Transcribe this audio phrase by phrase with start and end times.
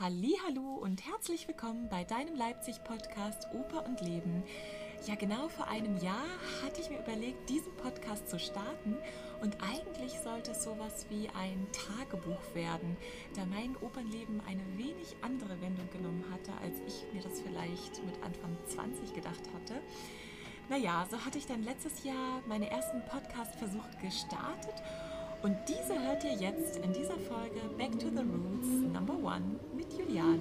[0.00, 4.42] Hallo und herzlich willkommen bei deinem Leipzig Podcast Oper und Leben.
[5.06, 6.26] Ja, genau vor einem Jahr
[6.64, 8.96] hatte ich mir überlegt, diesen Podcast zu starten
[9.40, 12.96] und eigentlich sollte es sowas wie ein Tagebuch werden,
[13.36, 18.16] da mein Opernleben eine wenig andere Wendung genommen hatte, als ich mir das vielleicht mit
[18.24, 19.74] Anfang 20 gedacht hatte.
[20.68, 24.74] Naja, so hatte ich dann letztes Jahr meine ersten Podcast-Versuche gestartet
[25.44, 29.60] und diese hört ihr jetzt in dieser Folge Back to the Roots Number One
[30.14, 30.40] Juliane.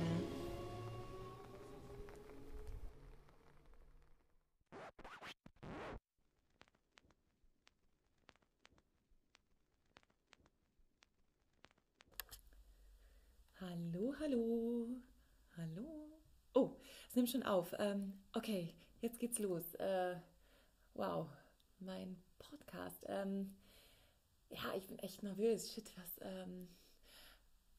[13.59, 14.88] Hallo, hallo,
[15.57, 16.21] hallo.
[16.53, 16.76] Oh,
[17.09, 17.73] es nimmt schon auf.
[17.79, 19.73] Ähm, okay, jetzt geht's los.
[19.76, 20.17] Äh,
[20.93, 21.27] wow,
[21.79, 23.03] mein Podcast.
[23.07, 23.55] Ähm,
[24.51, 25.73] ja, ich bin echt nervös.
[25.73, 26.20] Shit, was.
[26.21, 26.67] Ähm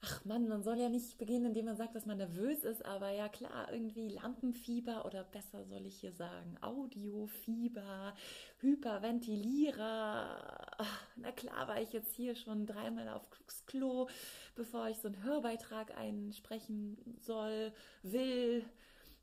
[0.07, 3.09] Ach Mann, man soll ja nicht beginnen, indem man sagt, dass man nervös ist, aber
[3.09, 8.15] ja klar, irgendwie Lampenfieber oder besser soll ich hier sagen, Audiofieber,
[8.59, 10.67] Hyperventilierer.
[10.77, 14.07] Ach, na klar war ich jetzt hier schon dreimal aufs Klo,
[14.55, 18.63] bevor ich so einen Hörbeitrag einsprechen soll, will,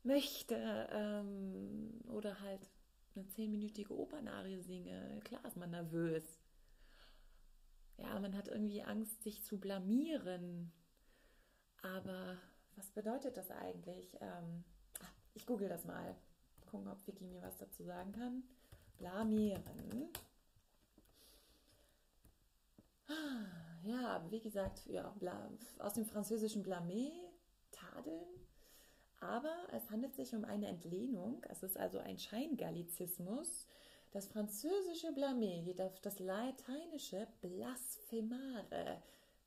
[0.02, 2.68] möchte ähm, oder halt
[3.14, 5.20] eine zehnminütige Opernarie singe.
[5.22, 6.41] Klar ist man nervös
[8.02, 10.72] ja, man hat irgendwie Angst, sich zu blamieren.
[11.82, 12.38] Aber
[12.76, 14.16] was bedeutet das eigentlich?
[14.20, 14.64] Ähm,
[15.34, 16.16] ich google das mal.
[16.70, 18.42] Gucken, ob Vicky mir was dazu sagen kann.
[18.98, 20.10] Blamieren.
[23.84, 25.12] Ja, wie gesagt, ja,
[25.78, 27.10] aus dem französischen blâmer,
[27.72, 28.26] tadeln.
[29.20, 31.42] Aber es handelt sich um eine Entlehnung.
[31.48, 33.66] Es ist also ein Scheingallizismus
[34.12, 39.02] das französische Blâmer geht auf das lateinische blasphemare,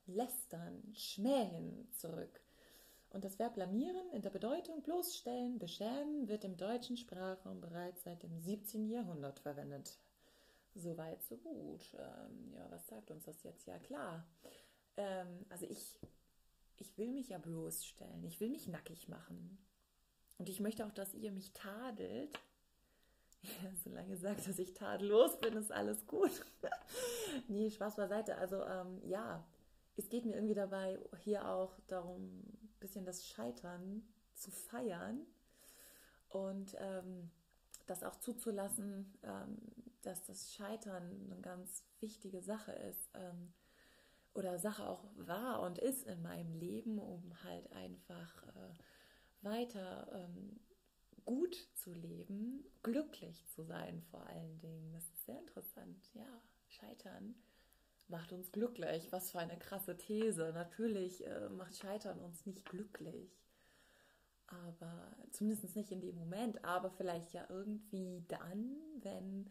[0.08, 2.42] lästern, schmähen zurück.
[3.12, 8.24] Und das Verb blamieren in der Bedeutung bloßstellen, beschämen wird im deutschen Sprachraum bereits seit
[8.24, 8.90] dem 17.
[8.90, 9.98] Jahrhundert verwendet.
[10.74, 11.94] Soweit, so gut.
[11.94, 13.68] Ähm, ja, was sagt uns das jetzt?
[13.68, 14.28] Ja, klar.
[14.98, 15.98] Ähm, also ich,
[16.78, 18.26] ich will mich ja bloßstellen.
[18.26, 19.60] Ich will mich nackig machen.
[20.38, 22.38] Und ich möchte auch, dass ihr mich tadelt
[23.64, 26.46] ja, solange sagt, dass ich tadellos bin, ist alles gut.
[27.48, 28.38] nee, Spaß beiseite.
[28.38, 29.46] Also ähm, ja,
[29.98, 34.04] es geht mir irgendwie dabei hier auch darum, ein bisschen das Scheitern
[34.34, 35.26] zu feiern
[36.30, 37.32] und ähm,
[37.88, 39.58] das auch zuzulassen, ähm,
[40.02, 43.54] dass das Scheitern eine ganz wichtige Sache ist ähm,
[44.34, 50.60] oder Sache auch war und ist in meinem Leben, um halt einfach äh, weiter ähm,
[51.26, 54.92] gut zu leben, glücklich zu sein vor allen Dingen.
[54.94, 56.10] Das ist sehr interessant.
[56.14, 57.36] Ja, Scheitern
[58.08, 59.12] macht uns glücklich.
[59.12, 60.52] Was für eine krasse These.
[60.54, 63.36] Natürlich äh, macht Scheitern uns nicht glücklich.
[64.48, 69.50] Aber zumindest nicht in dem Moment, aber vielleicht ja irgendwie dann, wenn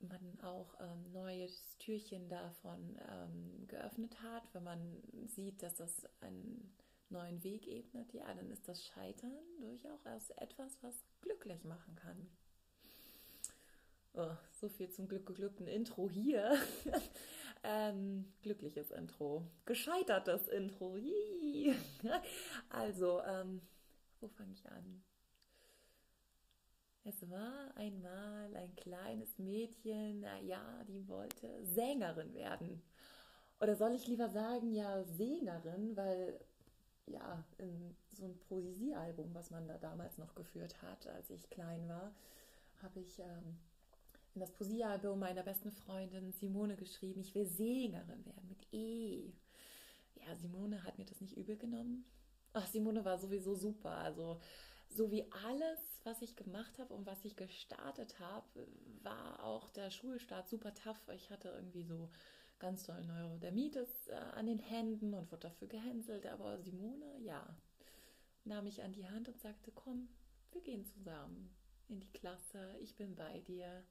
[0.00, 6.74] man auch ähm, neues Türchen davon ähm, geöffnet hat, wenn man sieht, dass das ein
[7.10, 12.28] neuen Weg ebnet, ja, dann ist das Scheitern durchaus etwas, was glücklich machen kann.
[14.14, 16.56] Oh, so viel zum Glück geglückten Intro hier.
[17.62, 19.46] ähm, glückliches Intro.
[19.66, 20.96] Gescheitertes Intro.
[22.70, 23.60] also, ähm,
[24.20, 25.04] wo fange ich an?
[27.04, 32.82] Es war einmal ein kleines Mädchen, naja, die wollte Sängerin werden.
[33.60, 36.40] Oder soll ich lieber sagen, ja, Sängerin, weil
[37.06, 41.88] ja, in so ein Poesiealbum, was man da damals noch geführt hat, als ich klein
[41.88, 42.14] war,
[42.82, 43.58] habe ich ähm,
[44.34, 49.32] in das Poesiealbum meiner besten Freundin Simone geschrieben, ich will Sängerin werden mit E.
[50.14, 52.04] Ja, Simone hat mir das nicht übel genommen.
[52.52, 53.90] Ach, Simone war sowieso super.
[53.90, 54.40] Also,
[54.88, 58.66] so wie alles, was ich gemacht habe und was ich gestartet habe,
[59.02, 61.08] war auch der Schulstart super tough.
[61.14, 62.10] Ich hatte irgendwie so
[62.58, 66.26] ganz doll Neurodermitis äh, an den Händen und wurde dafür gehänselt.
[66.26, 67.56] Aber Simone, ja,
[68.44, 70.08] nahm mich an die Hand und sagte, komm,
[70.52, 71.54] wir gehen zusammen
[71.88, 73.84] in die Klasse, ich bin bei dir.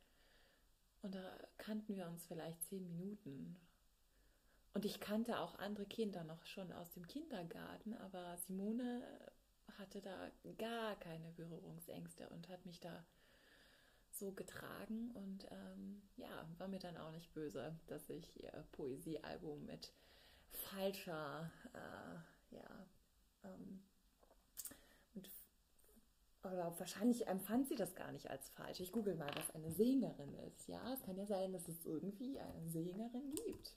[1.01, 3.57] Und da kannten wir uns vielleicht zehn Minuten.
[4.74, 9.04] Und ich kannte auch andere Kinder noch schon aus dem Kindergarten, aber Simone
[9.78, 13.06] hatte da gar keine Berührungsängste und hat mich da
[14.18, 19.66] so getragen und ähm, ja, war mir dann auch nicht böse, dass ich ihr Poesiealbum
[19.66, 19.94] mit
[20.50, 22.88] falscher, äh, ja,
[23.44, 23.84] ähm,
[25.14, 25.30] mit,
[26.44, 28.80] oder wahrscheinlich empfand sie das gar nicht als falsch.
[28.80, 30.68] Ich google mal, was eine Sängerin ist.
[30.68, 33.76] Ja, es kann ja sein, dass es irgendwie eine Sängerin gibt.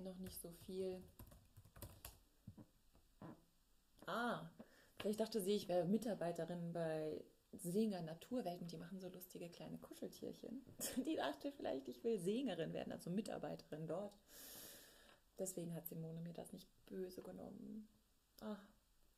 [0.00, 1.02] Vielleicht noch nicht so viel.
[4.06, 4.48] Ah,
[5.00, 8.66] vielleicht dachte sie, ich wäre Mitarbeiterin bei Singer Naturwelten.
[8.66, 10.64] Die machen so lustige kleine Kuscheltierchen.
[11.06, 14.18] Die dachte vielleicht, ich will Sängerin werden, also Mitarbeiterin dort.
[15.38, 17.88] Deswegen hat Simone mir das nicht böse genommen.
[18.40, 18.62] Ach,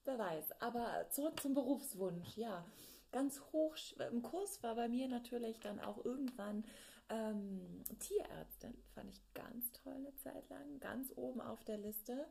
[0.04, 0.60] wer weiß.
[0.60, 2.36] Aber zurück zum Berufswunsch.
[2.36, 2.64] Ja,
[3.12, 3.76] ganz hoch
[4.10, 6.64] im Kurs war bei mir natürlich dann auch irgendwann
[7.12, 8.74] ähm, Tierärztin.
[8.94, 10.80] Fand ich ganz toll eine Zeit lang.
[10.80, 12.26] Ganz oben auf der Liste.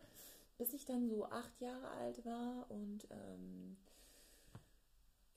[0.58, 3.78] Bis ich dann so acht Jahre alt war und ähm,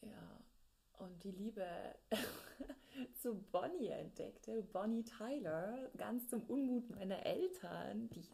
[0.02, 0.41] ja,
[0.99, 1.67] und die Liebe
[3.23, 4.62] zu Bonnie entdeckte.
[4.62, 8.25] Bonnie Tyler, ganz zum Unmut meiner Eltern, die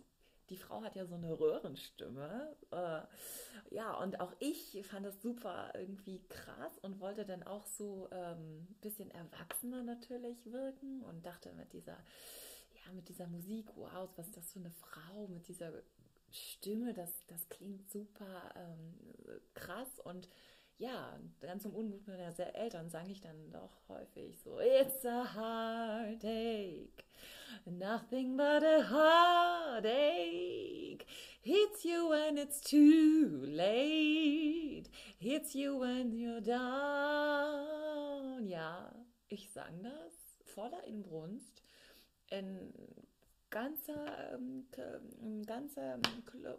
[0.50, 2.56] die Frau hat ja so eine Röhrenstimme.
[2.72, 3.02] Äh,
[3.74, 8.38] ja, und auch ich fand das super irgendwie krass und wollte dann auch so ein
[8.38, 11.96] ähm, bisschen erwachsener natürlich wirken und dachte mit dieser,
[12.84, 15.72] ja, mit dieser Musik, wow, was ist das für eine Frau mit dieser
[16.32, 18.94] Stimme, das, das klingt super ähm,
[19.54, 20.28] krass und
[20.80, 27.04] ja, dann zum Unmut meiner Eltern sang ich dann doch häufig so, It's a heartache,
[27.66, 31.04] nothing but a heartache,
[31.42, 34.88] hits you when it's too late,
[35.18, 38.48] hits you when you're down.
[38.48, 38.90] Ja,
[39.28, 41.62] ich sang das voller Inbrunst,
[42.30, 42.72] in
[43.50, 44.66] ganzer, ähm,
[45.44, 45.98] ganzer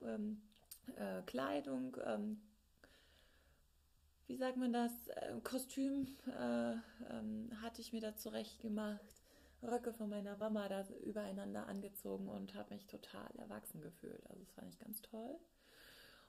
[0.05, 0.43] ähm,
[0.95, 2.39] äh, Kleidung, ähm,
[4.31, 9.21] wie sagt man das, äh, Kostüm äh, ähm, hatte ich mir da zurecht gemacht,
[9.61, 14.25] Röcke von meiner Mama da übereinander angezogen und habe mich total erwachsen gefühlt.
[14.27, 15.37] Also das fand ich ganz toll.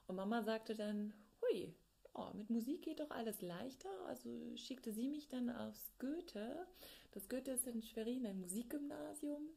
[0.08, 1.72] Und Mama sagte dann, hui,
[2.14, 3.88] oh, mit Musik geht doch alles leichter.
[4.08, 6.66] Also schickte sie mich dann aufs Goethe.
[7.12, 9.48] Das Goethe ist in Schwerin ein Musikgymnasium.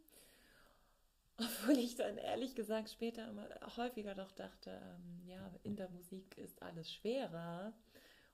[1.39, 6.37] Obwohl ich dann ehrlich gesagt später immer häufiger doch dachte, ähm, ja, in der Musik
[6.37, 7.73] ist alles schwerer.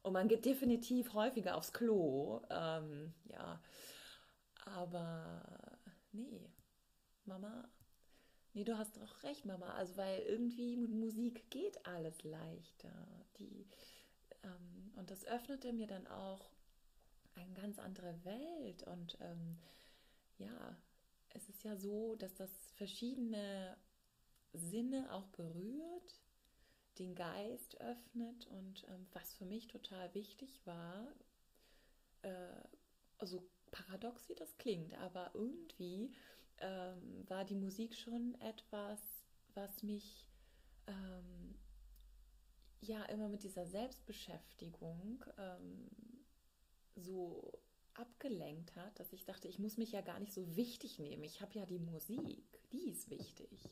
[0.04, 2.42] Und man geht definitiv häufiger aufs Klo.
[2.50, 3.62] Ähm, ja,
[4.66, 5.80] aber
[6.12, 6.50] nee,
[7.26, 7.70] Mama,
[8.54, 9.74] nee, du hast doch recht, Mama.
[9.74, 13.08] Also, weil irgendwie mit Musik geht alles leichter.
[13.38, 13.68] Die,
[14.44, 16.50] ähm, und das öffnete mir dann auch
[17.36, 18.84] eine ganz andere Welt.
[18.84, 19.60] Und ähm,
[20.38, 20.78] ja,
[21.30, 23.78] es ist ja so, dass das verschiedene
[24.54, 26.21] Sinne auch berührt
[27.02, 31.08] den Geist öffnet und ähm, was für mich total wichtig war,
[32.22, 32.62] äh,
[33.18, 36.14] also paradox wie das klingt, aber irgendwie
[36.60, 39.00] ähm, war die Musik schon etwas,
[39.56, 40.26] was mich
[40.88, 41.56] ähm,
[42.82, 45.90] ja immer mit dieser Selbstbeschäftigung ähm,
[46.96, 47.60] so
[47.94, 51.24] abgelenkt hat, dass ich dachte, ich muss mich ja gar nicht so wichtig nehmen.
[51.24, 53.70] Ich habe ja die Musik, die ist wichtig.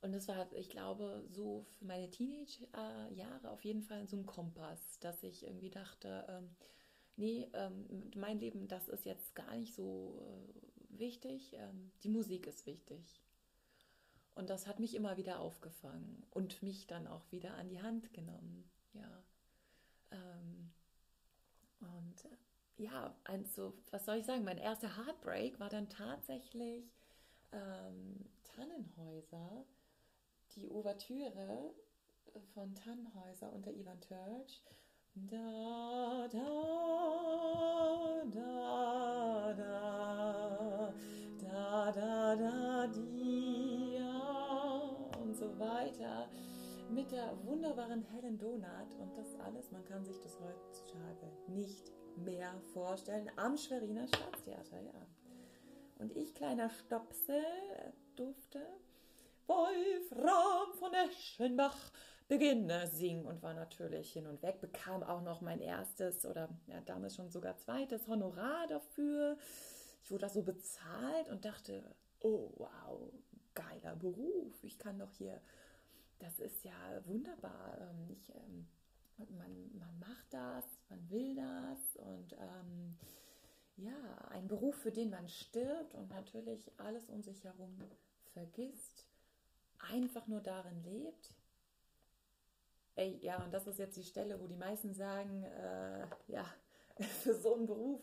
[0.00, 4.98] Und das war, ich glaube, so für meine Teenage-Jahre auf jeden Fall so ein Kompass,
[5.00, 6.50] dass ich irgendwie dachte, ähm,
[7.16, 12.46] nee, ähm, mein Leben, das ist jetzt gar nicht so äh, wichtig, ähm, die Musik
[12.46, 13.20] ist wichtig.
[14.36, 18.12] Und das hat mich immer wieder aufgefangen und mich dann auch wieder an die Hand
[18.12, 19.24] genommen, ja.
[20.12, 20.70] Ähm,
[21.80, 26.84] und äh, ja, also, was soll ich sagen, mein erster Heartbreak war dann tatsächlich
[27.50, 29.64] ähm, Tannenhäuser
[30.58, 31.74] die Ouvertüre
[32.54, 34.62] von Tannhäuser unter Ivan Turch.
[35.14, 36.38] Da, da,
[38.32, 40.94] da, da,
[41.40, 44.20] da, da, da, dia
[45.20, 46.28] und so weiter.
[46.90, 52.54] Mit der wunderbaren Helen Donat und das alles, man kann sich das heutzutage nicht mehr
[52.72, 55.06] vorstellen, am Schweriner Staatstheater, ja.
[55.98, 57.44] Und ich, kleiner Stopsel,
[58.14, 58.60] durfte
[59.48, 61.90] Wolfram von Eschenbach.
[62.28, 63.24] Beginne singen.
[63.24, 67.30] Und war natürlich hin und weg, bekam auch noch mein erstes oder ja, damals schon
[67.30, 69.38] sogar zweites Honorar dafür.
[70.02, 71.82] Ich wurde da so bezahlt und dachte,
[72.20, 73.12] oh wow,
[73.54, 75.40] geiler Beruf, ich kann doch hier,
[76.18, 76.72] das ist ja
[77.06, 77.78] wunderbar.
[77.80, 78.68] Ähm, ich, ähm,
[79.36, 81.96] man, man macht das, man will das.
[81.96, 82.96] Und ähm,
[83.76, 87.78] ja, ein Beruf, für den man stirbt und natürlich alles um sich herum
[88.32, 89.07] vergisst
[89.92, 91.34] einfach nur darin lebt.
[92.96, 96.44] Ey, ja, und das ist jetzt die Stelle, wo die meisten sagen, äh, ja,
[97.22, 98.00] für so einen Beruf.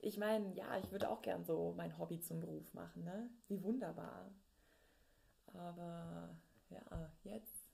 [0.00, 3.28] Ich meine, ja, ich würde auch gern so mein Hobby zum Beruf machen, ne?
[3.48, 4.30] Wie wunderbar.
[5.54, 6.36] Aber
[6.70, 7.68] ja, jetzt,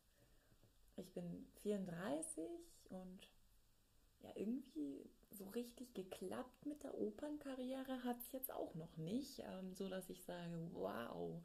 [0.97, 2.45] ich bin 34
[2.89, 3.29] und
[4.23, 9.75] ja, irgendwie so richtig geklappt mit der Opernkarriere hat es jetzt auch noch nicht, ähm,
[9.75, 11.43] so dass ich sage, wow,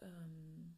[0.00, 0.74] ähm,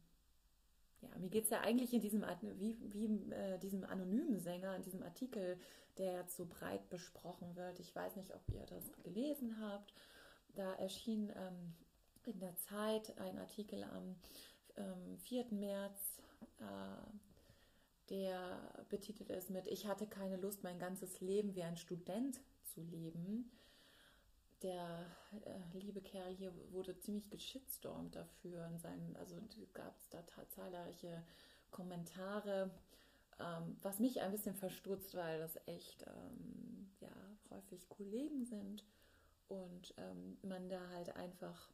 [1.01, 2.25] ja, mir geht es ja eigentlich in diesem,
[2.57, 5.57] wie, wie äh, diesem anonymen Sänger, in diesem Artikel,
[5.97, 7.79] der jetzt so breit besprochen wird.
[7.79, 9.93] Ich weiß nicht, ob ihr das gelesen habt.
[10.55, 11.73] Da erschien ähm,
[12.25, 14.15] in der Zeit ein Artikel am
[14.77, 15.45] ähm, 4.
[15.51, 16.21] März,
[16.59, 22.41] äh, der betitelt ist mit Ich hatte keine Lust, mein ganzes Leben wie ein Student
[22.63, 23.51] zu leben
[24.61, 25.05] der
[25.45, 28.65] äh, liebe Kerl hier wurde ziemlich geschitstormt dafür.
[28.67, 29.35] In seinen, also
[29.73, 31.23] gab es da zahlreiche
[31.71, 32.71] Kommentare,
[33.39, 37.11] ähm, was mich ein bisschen verstutzt, weil das echt ähm, ja,
[37.51, 38.85] häufig Kollegen sind
[39.47, 41.69] und ähm, man da halt einfach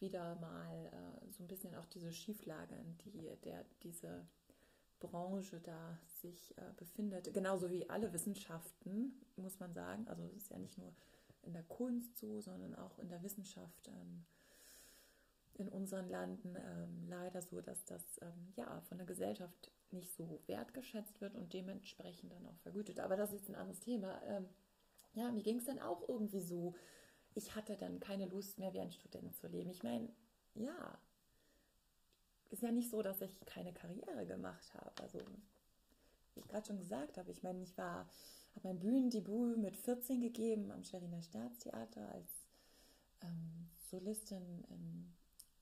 [0.00, 4.26] wieder mal äh, so ein bisschen auch diese Schieflage, in die der diese
[5.00, 10.06] Branche da sich äh, befindet, genauso wie alle Wissenschaften, muss man sagen.
[10.08, 10.92] Also es ist ja nicht nur
[11.48, 14.24] in der Kunst so, sondern auch in der Wissenschaft ähm,
[15.54, 20.40] in unseren Landen ähm, leider so, dass das ähm, ja von der Gesellschaft nicht so
[20.46, 23.00] wertgeschätzt wird und dementsprechend dann auch vergütet.
[23.00, 24.20] Aber das ist jetzt ein anderes Thema.
[25.14, 26.74] Ja, mir ging es dann auch irgendwie so.
[27.34, 29.70] Ich hatte dann keine Lust mehr, wie ein Student zu leben.
[29.70, 30.10] Ich meine,
[30.54, 30.98] ja,
[32.50, 34.92] ist ja nicht so, dass ich keine Karriere gemacht habe.
[35.00, 35.20] Also,
[36.34, 38.06] wie ich gerade schon gesagt habe, ich meine, ich war
[38.58, 42.28] habe mein Bühnendebüt mit 14 gegeben am Schweriner Staatstheater als
[43.22, 45.14] ähm, Solistin in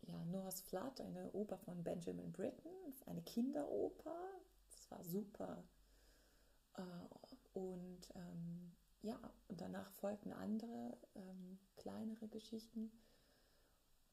[0.07, 2.69] ja, Noah's Flood, eine Oper von Benjamin Britten,
[3.07, 4.17] eine Kinderoper.
[4.71, 5.63] Das war super.
[6.77, 8.73] Äh, und ähm,
[9.03, 12.91] ja, und danach folgten andere ähm, kleinere Geschichten.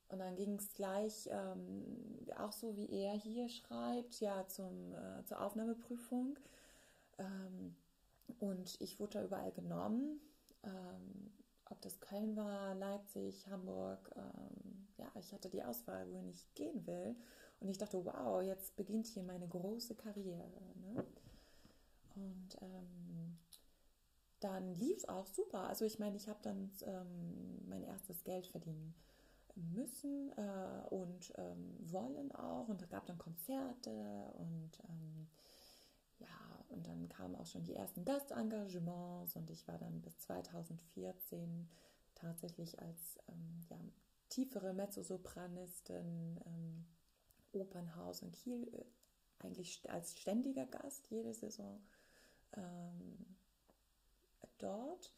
[0.10, 5.24] Und dann ging es gleich, ähm, auch so wie er hier schreibt, ja, zum, äh,
[5.25, 6.38] zur Aufnahmeprüfung.
[7.18, 7.75] Ähm,
[8.39, 10.20] und ich wurde da überall genommen,
[10.63, 11.32] ähm,
[11.65, 14.12] ob das Köln war, Leipzig, Hamburg.
[14.15, 17.15] Ähm, ja, ich hatte die Auswahl, wohin ich gehen will.
[17.60, 20.50] Und ich dachte, wow, jetzt beginnt hier meine große Karriere.
[20.82, 21.06] Ne?
[22.15, 23.38] Und ähm,
[24.39, 25.68] dann lief es auch super.
[25.68, 28.94] Also ich meine, ich habe dann ähm, mein erstes Geld verdienen
[29.56, 32.68] müssen äh, und ähm, wollen auch.
[32.68, 33.89] Und es gab dann Konzerte
[34.34, 35.27] und ähm,
[36.74, 41.70] und dann kamen auch schon die ersten Gastengagements und ich war dann bis 2014
[42.15, 43.77] tatsächlich als ähm, ja,
[44.30, 46.86] tiefere Mezzosopranistin ähm,
[47.51, 48.86] Opernhaus in Kiel äh,
[49.46, 51.82] eigentlich als ständiger Gast jede Saison
[52.53, 53.36] ähm,
[54.58, 55.13] dort.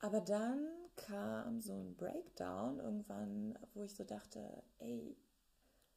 [0.00, 5.16] Aber dann kam so ein Breakdown irgendwann, wo ich so dachte, ey,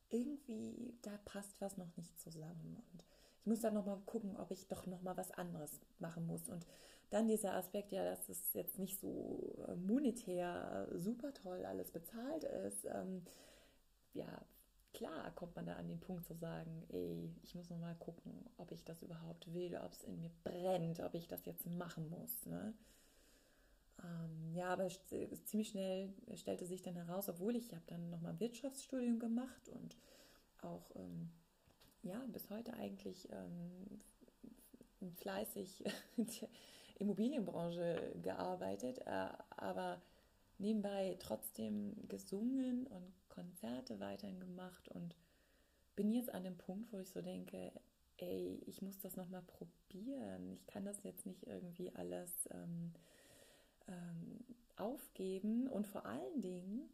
[0.09, 2.83] irgendwie, da passt was noch nicht zusammen.
[2.91, 3.03] Und
[3.41, 6.47] ich muss dann nochmal gucken, ob ich doch nochmal was anderes machen muss.
[6.47, 6.67] Und
[7.09, 12.43] dann dieser Aspekt, ja, dass es jetzt nicht so äh, monetär super toll alles bezahlt
[12.43, 12.85] ist.
[12.85, 13.23] Ähm,
[14.13, 14.45] ja,
[14.93, 18.71] klar kommt man da an den Punkt zu sagen, ey, ich muss nochmal gucken, ob
[18.71, 22.45] ich das überhaupt will, ob es in mir brennt, ob ich das jetzt machen muss.
[22.45, 22.75] Ne?
[24.03, 24.87] Ähm, ja, aber
[25.45, 29.97] ziemlich schnell stellte sich dann heraus, obwohl ich habe dann nochmal Wirtschaftsstudium gemacht und
[30.61, 31.31] auch ähm,
[32.03, 35.83] ja, bis heute eigentlich ähm, fleißig
[36.17, 36.49] in der
[36.99, 40.01] Immobilienbranche gearbeitet, äh, aber
[40.57, 45.15] nebenbei trotzdem gesungen und Konzerte weiterhin gemacht und
[45.95, 47.71] bin jetzt an dem Punkt, wo ich so denke,
[48.17, 50.51] ey, ich muss das nochmal probieren.
[50.51, 52.93] Ich kann das jetzt nicht irgendwie alles ähm,
[53.87, 54.39] ähm,
[54.75, 56.89] aufgeben und vor allen Dingen,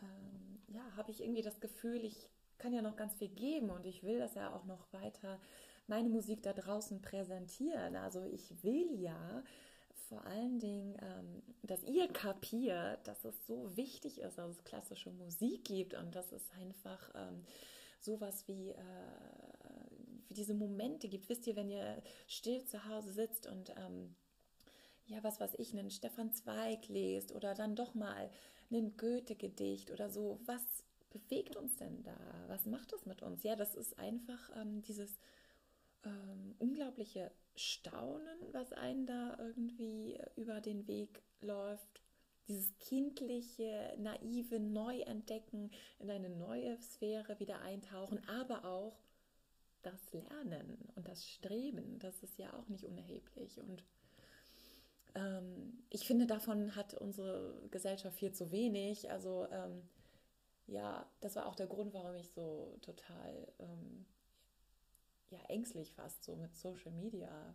[0.00, 3.86] ähm, ja, habe ich irgendwie das Gefühl, ich kann ja noch ganz viel geben und
[3.86, 5.38] ich will das ja auch noch weiter
[5.86, 7.96] meine Musik da draußen präsentieren.
[7.96, 9.42] Also ich will ja
[10.08, 15.10] vor allen Dingen, ähm, dass ihr kapiert, dass es so wichtig ist, dass es klassische
[15.10, 17.44] Musik gibt und dass es einfach ähm,
[18.00, 18.74] sowas wie, äh,
[20.28, 21.28] wie diese Momente gibt.
[21.28, 24.14] Wisst ihr, wenn ihr still zu Hause sitzt und ähm,
[25.06, 28.30] ja, was weiß ich, einen Stefan Zweig lest oder dann doch mal
[28.70, 32.18] ein Goethe-Gedicht oder so, was bewegt uns denn da?
[32.48, 33.42] Was macht das mit uns?
[33.42, 35.18] Ja, das ist einfach ähm, dieses
[36.04, 42.02] ähm, unglaubliche Staunen, was einen da irgendwie über den Weg läuft.
[42.46, 48.98] Dieses kindliche, naive Neuentdecken, in eine neue Sphäre wieder eintauchen, aber auch
[49.82, 53.60] das Lernen und das Streben, das ist ja auch nicht unerheblich.
[53.60, 53.84] Und
[55.14, 59.10] ähm, ich finde, davon hat unsere Gesellschaft viel zu wenig.
[59.10, 59.82] Also ähm,
[60.68, 64.06] ja, das war auch der Grund, warum ich so total ähm,
[65.30, 67.54] ja, ängstlich fast so mit Social Media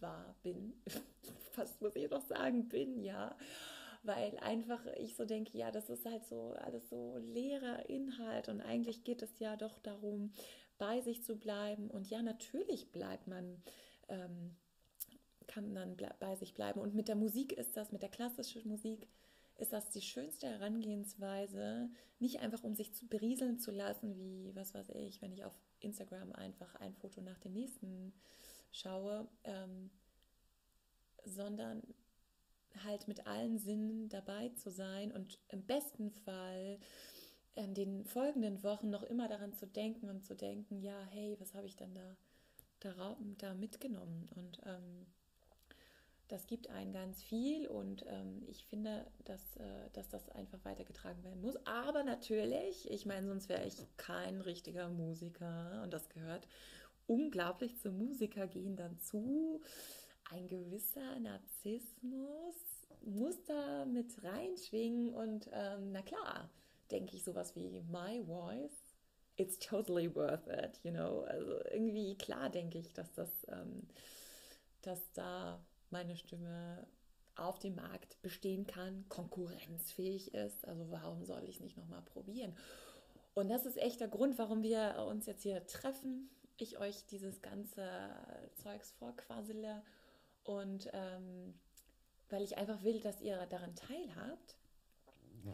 [0.00, 0.72] war, bin.
[1.52, 3.36] fast muss ich doch sagen, bin, ja.
[4.02, 8.60] weil einfach ich so denke, ja, das ist halt so alles so leerer Inhalt und
[8.60, 10.32] eigentlich geht es ja doch darum,
[10.78, 11.90] bei sich zu bleiben.
[11.90, 13.62] Und ja, natürlich bleibt man.
[14.08, 14.56] Ähm,
[15.46, 16.80] kann dann bei sich bleiben.
[16.80, 19.06] Und mit der Musik ist das, mit der klassischen Musik,
[19.56, 24.74] ist das die schönste Herangehensweise, nicht einfach um sich zu berieseln zu lassen, wie, was
[24.74, 28.12] weiß ich, wenn ich auf Instagram einfach ein Foto nach dem nächsten
[28.72, 29.90] schaue, ähm,
[31.24, 31.82] sondern
[32.82, 36.78] halt mit allen Sinnen dabei zu sein und im besten Fall
[37.54, 41.54] in den folgenden Wochen noch immer daran zu denken und zu denken, ja, hey, was
[41.54, 42.16] habe ich dann da,
[42.80, 44.28] da, da mitgenommen?
[44.34, 45.06] Und ähm,
[46.28, 51.22] das gibt einen ganz viel und ähm, ich finde, dass, äh, dass das einfach weitergetragen
[51.22, 51.56] werden muss.
[51.66, 56.46] Aber natürlich, ich meine, sonst wäre ich kein richtiger Musiker und das gehört
[57.06, 59.60] unglaublich zum Musiker gehen dann zu.
[60.30, 62.54] Ein gewisser Narzissmus
[63.02, 66.48] muss da mit reinschwingen und ähm, na klar,
[66.90, 68.96] denke ich sowas wie My Voice,
[69.36, 71.20] it's totally worth it, you know.
[71.22, 73.86] Also irgendwie klar denke ich, dass das, ähm,
[74.80, 75.62] dass da
[75.94, 76.84] meine Stimme
[77.36, 80.66] auf dem Markt bestehen kann, konkurrenzfähig ist.
[80.66, 82.54] Also warum soll ich es nicht nochmal probieren?
[83.34, 86.30] Und das ist echt der Grund, warum wir uns jetzt hier treffen.
[86.56, 87.88] Ich euch dieses ganze
[88.62, 89.82] Zeugs vorquassele
[90.42, 91.54] und ähm,
[92.28, 94.56] weil ich einfach will, dass ihr daran teilhabt,
[95.44, 95.52] ja.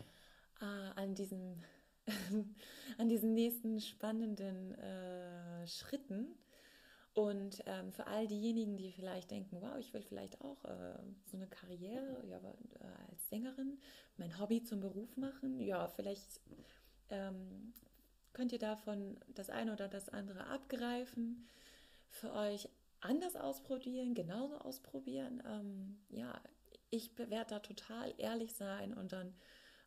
[0.60, 1.62] äh, an diesem
[2.98, 6.34] an diesen nächsten spannenden äh, Schritten
[7.14, 10.94] und ähm, für all diejenigen, die vielleicht denken, wow, ich will vielleicht auch äh,
[11.26, 13.78] so eine Karriere ja, äh, als Sängerin,
[14.16, 16.40] mein Hobby zum Beruf machen, ja, vielleicht
[17.08, 17.72] ähm,
[18.32, 21.48] könnt ihr davon das eine oder das andere abgreifen,
[22.08, 22.68] für euch
[23.00, 25.42] anders ausprobieren, genauso ausprobieren.
[25.46, 26.40] Ähm, ja,
[26.90, 29.34] ich werde da total ehrlich sein und dann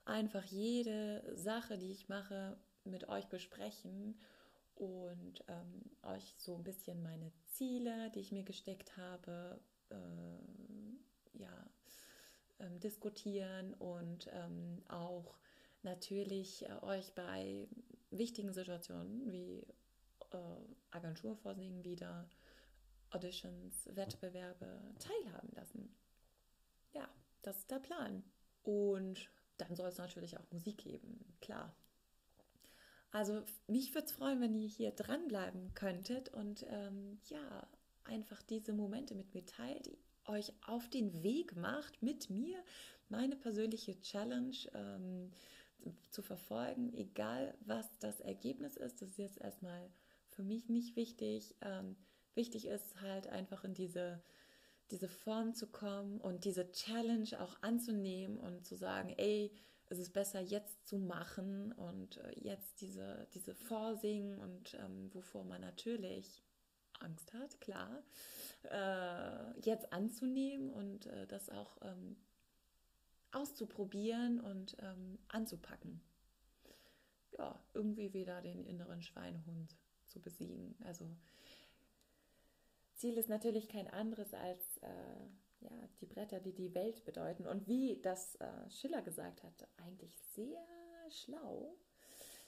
[0.03, 4.19] einfach jede Sache, die ich mache, mit euch besprechen
[4.75, 9.59] und ähm, euch so ein bisschen meine Ziele, die ich mir gesteckt habe,
[9.89, 11.69] äh, ja,
[12.59, 15.37] ähm, diskutieren und ähm, auch
[15.83, 17.67] natürlich äh, euch bei
[18.09, 19.65] wichtigen Situationen wie
[20.31, 20.37] äh,
[20.91, 22.27] Agenturvorsingen wieder,
[23.11, 25.95] Auditions, Wettbewerbe teilhaben lassen.
[26.93, 27.07] Ja,
[27.41, 28.23] das ist der Plan.
[28.63, 31.75] Und dann soll es natürlich auch Musik geben, klar.
[33.13, 37.67] Also mich würde es freuen, wenn ihr hier dranbleiben könntet und ähm, ja,
[38.05, 39.95] einfach diese Momente mit mir teilt,
[40.25, 42.57] euch auf den Weg macht, mit mir
[43.09, 45.31] meine persönliche Challenge ähm,
[46.09, 48.99] zu verfolgen, egal was das Ergebnis ist.
[48.99, 49.91] Das ist jetzt erstmal
[50.29, 51.55] für mich nicht wichtig.
[51.61, 51.95] Ähm,
[52.33, 54.23] wichtig ist halt einfach in diese,
[54.89, 59.51] diese Form zu kommen und diese Challenge auch anzunehmen und zu sagen, ey,
[59.89, 65.43] es ist besser jetzt zu machen und äh, jetzt diese, diese Vorsingen und ähm, wovor
[65.43, 66.43] man natürlich
[66.99, 68.03] Angst hat, klar,
[68.63, 72.15] äh, jetzt anzunehmen und äh, das auch ähm,
[73.31, 76.01] auszuprobieren und ähm, anzupacken.
[77.37, 80.75] Ja, irgendwie wieder den inneren Schweinehund zu besiegen.
[80.85, 81.09] Also
[82.95, 85.27] Ziel ist natürlich kein anderes als äh,
[85.63, 87.47] ja, die Bretter, die die Welt bedeuten.
[87.47, 90.65] Und wie das äh, Schiller gesagt hat, eigentlich sehr
[91.09, 91.75] schlau,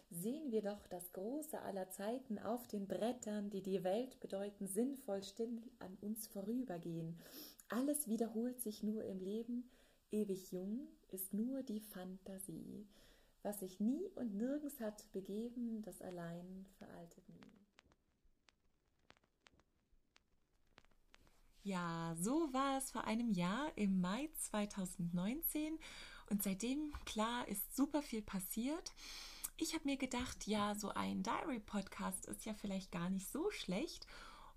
[0.09, 5.23] sehen wir doch das Große aller Zeiten auf den Brettern, die die Welt bedeuten, sinnvoll
[5.23, 7.17] still an uns vorübergehen.
[7.69, 9.69] Alles wiederholt sich nur im Leben,
[10.11, 12.87] ewig jung ist nur die Fantasie.
[13.41, 17.64] Was sich nie und nirgends hat begeben, das allein veraltet nie.
[21.65, 25.79] Ja, so war es vor einem Jahr im Mai 2019
[26.29, 28.93] und seitdem, klar, ist super viel passiert.
[29.57, 34.05] Ich habe mir gedacht, ja, so ein Diary-Podcast ist ja vielleicht gar nicht so schlecht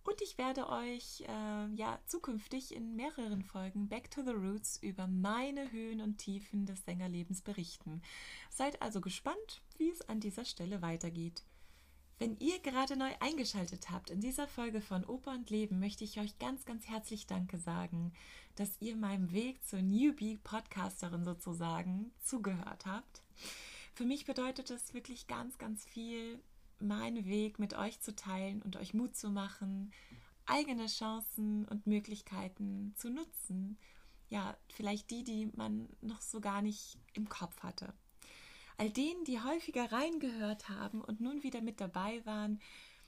[0.05, 5.07] und ich werde euch äh, ja zukünftig in mehreren Folgen Back to the Roots über
[5.07, 8.03] meine Höhen und Tiefen des Sängerlebens berichten.
[8.51, 11.43] Seid also gespannt, wie es an dieser Stelle weitergeht.
[12.19, 16.19] Wenn ihr gerade neu eingeschaltet habt in dieser Folge von Oper und Leben, möchte ich
[16.19, 18.13] euch ganz, ganz herzlich Danke sagen,
[18.57, 23.23] dass ihr meinem Weg zur Newbie-Podcasterin sozusagen zugehört habt.
[23.95, 26.41] Für mich bedeutet es wirklich ganz, ganz viel,
[26.81, 29.93] meinen Weg mit euch zu teilen und euch Mut zu machen,
[30.45, 33.79] eigene Chancen und Möglichkeiten zu nutzen.
[34.29, 37.95] Ja, vielleicht die, die man noch so gar nicht im Kopf hatte.
[38.81, 42.61] All denen, die häufiger reingehört haben und nun wieder mit dabei waren,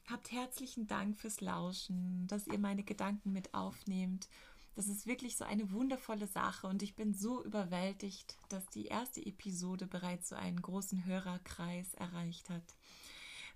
[0.08, 4.28] habt herzlichen Dank fürs Lauschen, dass ihr meine Gedanken mit aufnehmt,
[4.74, 9.24] Das ist wirklich so eine wundervolle Sache und ich bin so überwältigt, dass die erste
[9.24, 12.76] Episode bereits so einen großen Hörerkreis erreicht hat.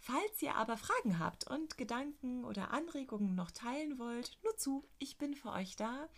[0.01, 5.17] Falls ihr aber Fragen habt und Gedanken oder Anregungen noch teilen wollt, nur zu, ich
[5.17, 6.09] bin für euch da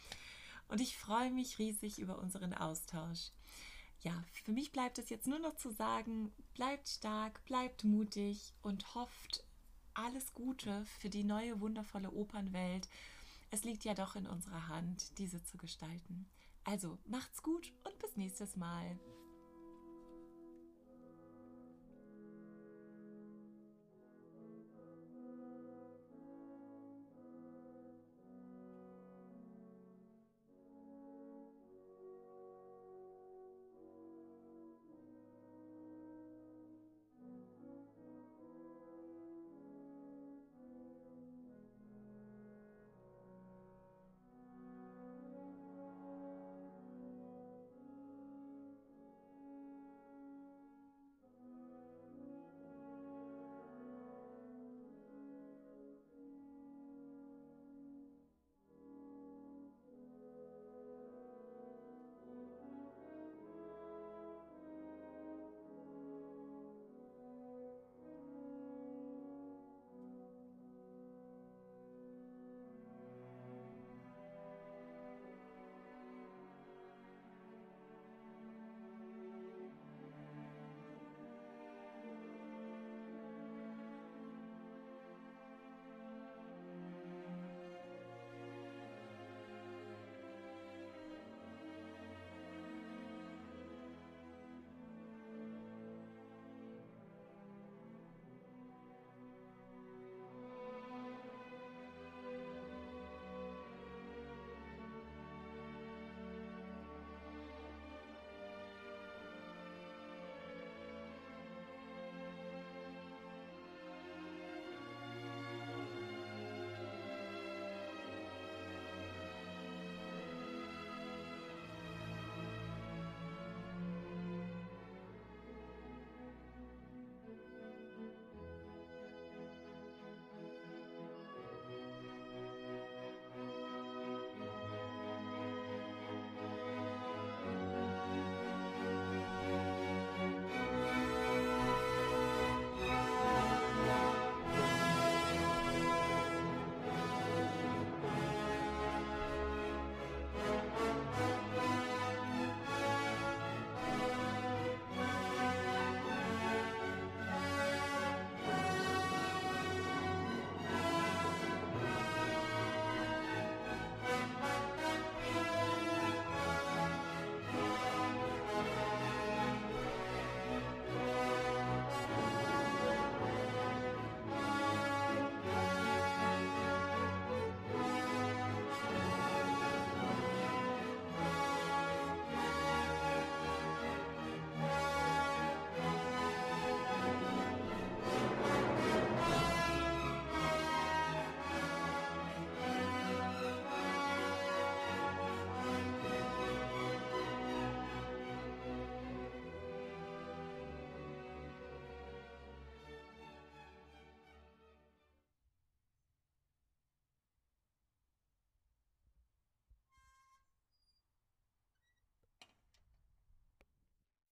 [0.68, 3.30] und ich freue mich riesig über unseren Austausch.
[4.06, 8.94] Ja, für mich bleibt es jetzt nur noch zu sagen, bleibt stark, bleibt mutig und
[8.94, 9.42] hofft
[9.94, 12.88] alles Gute für die neue wundervolle Opernwelt.
[13.50, 16.28] Es liegt ja doch in unserer Hand, diese zu gestalten.
[16.62, 18.96] Also macht's gut und bis nächstes Mal.